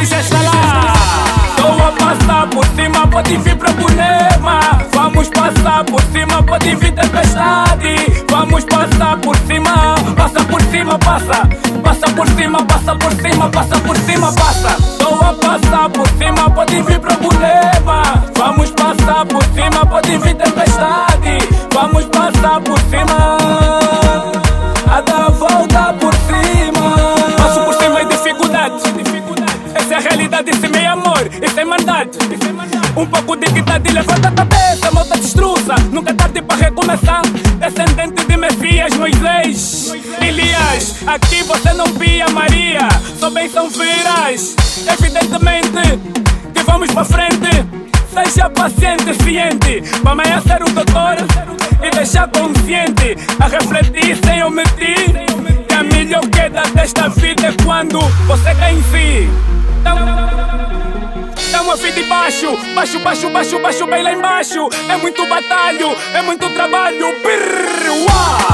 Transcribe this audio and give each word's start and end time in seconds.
bicha 0.00 0.16
lá, 0.16 0.94
Estou 1.50 1.72
a 1.86 1.92
passar 1.92 2.46
por 2.48 2.66
cima, 2.68 3.06
pode 3.06 3.36
vir 3.36 3.56
pra 3.56 3.70
Bulema. 3.72 4.60
Vamos 4.94 5.28
passar 5.28 5.84
por 5.84 6.00
cima, 6.04 6.42
pode 6.42 6.74
vir 6.76 6.92
tempestade. 6.92 8.24
Vamos 8.30 8.64
passar 8.64 9.18
por 9.18 9.36
cima, 9.36 9.94
passa 10.16 10.42
por 10.44 10.62
cima, 10.62 10.98
passa. 10.98 11.48
Passa 11.82 12.06
por 12.14 12.26
cima, 12.28 12.64
passa 12.64 12.96
por 12.96 13.12
cima, 13.12 13.48
passa 13.50 13.78
por 13.80 13.96
cima, 13.98 14.32
passa. 14.32 14.76
Estou 14.78 15.14
a 15.20 15.34
passar 15.34 15.90
por 15.90 16.08
cima, 16.08 16.50
pode 16.50 16.82
vir 16.82 16.98
pra 16.98 17.14
Bulema. 17.16 18.02
Vamos 18.36 18.70
passar. 18.70 18.89
É 31.60 31.64
maldade. 31.64 32.18
Um 32.96 33.06
pouco 33.06 33.36
de 33.36 33.46
dignidade, 33.46 33.92
levanta 33.92 34.28
a 34.28 34.32
cabeça, 34.32 34.90
malta 34.92 35.16
destruça. 35.16 35.74
Nunca 35.92 36.10
é 36.10 36.14
tarde 36.14 36.42
para 36.42 36.56
recomeçar. 36.56 37.22
Descendente 37.58 38.24
de 38.24 38.36
Messias, 38.36 38.94
Moisés, 38.94 39.92
Elias. 40.20 40.96
Aqui 41.06 41.42
você 41.42 41.72
não 41.74 41.86
via 41.86 42.28
Maria, 42.30 42.88
só 43.18 43.30
bem 43.30 43.48
são 43.48 43.68
viras. 43.68 44.56
Evidentemente 44.90 46.00
que 46.54 46.62
vamos 46.64 46.90
para 46.90 47.04
frente. 47.04 47.80
Seja 48.12 48.50
paciente, 48.50 49.14
ciente, 49.22 49.82
para 50.02 50.12
amanhã 50.12 50.40
ser 50.40 50.62
o 50.62 50.70
doutor 50.70 51.16
e 51.80 51.90
deixar 51.90 52.26
consciente 52.28 53.16
a 53.38 53.46
refletir 53.46 54.18
sem 54.24 54.42
omitir. 54.42 55.26
Que 55.68 55.74
a 55.74 55.82
melhor 55.82 56.26
queda 56.28 56.62
desta 56.74 57.08
vida 57.10 57.46
é 57.46 57.64
quando 57.64 58.00
você 58.26 58.54
cai 58.54 58.74
em 58.74 58.82
si. 58.82 59.28
Estamos 59.76 60.29
fim 61.76 61.92
de 61.92 62.02
baixo, 62.04 62.56
baixo, 62.74 62.98
baixo, 63.00 63.30
baixo, 63.30 63.58
baixo, 63.60 63.86
bem 63.86 64.02
lá 64.02 64.12
embaixo. 64.12 64.68
É 64.88 64.96
muito 64.96 65.26
batalho, 65.26 65.96
é 66.14 66.22
muito 66.22 66.48
trabalho. 66.50 67.06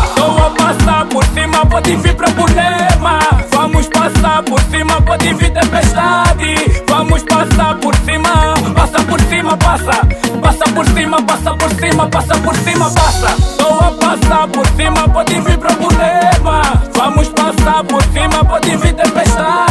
Estou 0.08 0.38
a 0.38 0.50
passar 0.50 1.06
por 1.06 1.24
cima, 1.26 1.64
pode 1.66 1.96
vir 1.96 2.14
problema. 2.14 3.18
Vamos 3.50 3.88
passar 3.88 4.42
por 4.42 4.60
cima, 4.62 5.00
pode 5.02 5.32
vir 5.34 5.50
tempestade. 5.50 6.84
Vamos 6.88 7.22
passar 7.22 7.74
por 7.76 7.94
cima, 7.96 8.54
passa 8.74 9.02
por 9.04 9.20
cima, 9.22 9.56
passa. 9.56 10.06
Passa 10.42 10.64
por 10.72 10.86
cima, 10.86 11.22
passa 11.22 11.54
por 11.54 11.70
cima, 11.70 12.08
passa 12.08 12.34
por 12.38 12.56
cima, 12.56 12.90
passa. 12.90 13.36
Estou 13.38 13.78
a 13.78 13.90
passar 13.92 14.48
por 14.48 14.66
cima, 14.76 15.08
pode 15.08 15.40
vir 15.40 15.58
problema. 15.58 16.62
Vamos 16.94 17.28
passar 17.28 17.82
por 17.84 18.02
cima, 18.02 18.44
pode 18.44 18.76
vir 18.76 18.94
tempestade. 18.94 19.65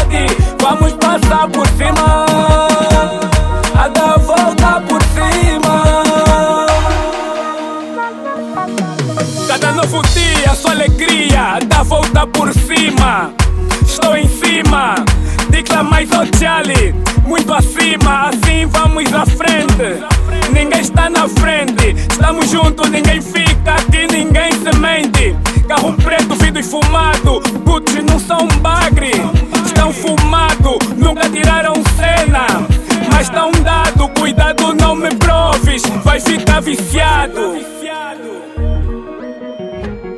Cuidado, 34.35 34.73
não 34.75 34.95
me 34.95 35.09
proves, 35.15 35.81
vai 36.03 36.19
ficar 36.19 36.61
viciado. 36.61 37.55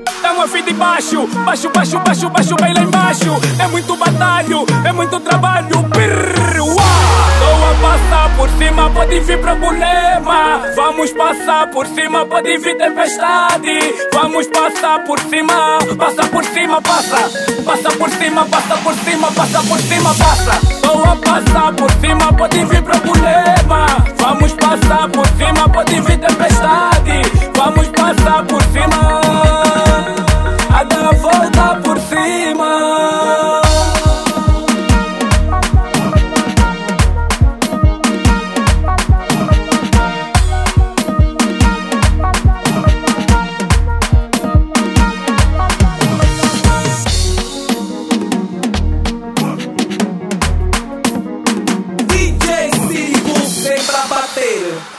Estamos 0.07 0.44
a 0.44 0.47
fim 0.47 0.63
de 0.63 0.73
baixo, 0.73 1.28
baixo, 1.45 1.69
baixo, 1.69 2.00
baixo, 2.00 2.29
baixo, 2.29 2.56
bem 2.56 2.73
lá 2.73 2.81
embaixo. 2.81 3.39
É 3.59 3.67
muito 3.67 3.95
batalho, 3.95 4.66
é 4.83 4.91
muito 4.91 5.19
trabalho. 5.19 5.67
Estou 5.67 7.53
a 7.53 7.75
passar 7.81 8.35
por 8.35 8.50
cima, 8.57 8.89
pode 8.89 9.19
vir 9.19 9.39
problema. 9.39 10.61
Vamos 10.75 11.11
passar 11.13 11.69
por 11.69 11.85
cima, 11.88 12.25
pode 12.25 12.57
vir 12.57 12.77
tempestade. 12.77 13.79
Vamos 14.13 14.47
passar 14.47 15.03
por 15.06 15.19
cima, 15.19 15.77
passa 15.97 16.23
por 16.27 16.44
cima, 16.44 16.81
passa. 16.81 17.17
Passa 17.63 17.91
por 17.97 18.09
cima, 18.09 18.45
passa 18.45 18.77
por 18.77 18.94
cima, 18.95 19.31
passa 19.31 19.63
por 19.63 19.79
cima, 19.79 20.09
passa. 20.16 20.77
A 21.07 21.16
passar 21.16 21.73
por 21.73 21.91
cima, 21.91 22.33
pode 22.33 22.66
vir 22.66 22.81
problema 22.81 23.16
pode 25.77 26.01
vir 26.01 26.17
tempestade. 26.17 27.21
Vamos 27.55 27.88
passar 27.89 28.43
por 28.45 28.63
cima, 28.63 29.21
a 30.73 30.83
dar 30.83 31.05
a 31.05 31.11
volta 31.11 31.81
por 31.83 31.99
cima. 31.99 32.88
bater. 54.09 54.97